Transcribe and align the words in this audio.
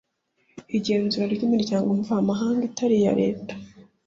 igenzura 0.77 1.25
ry 1.33 1.41
imiryango 1.47 1.87
mvamahanga 1.99 2.61
itari 2.69 2.95
iya 3.01 3.13
leta 3.21 3.53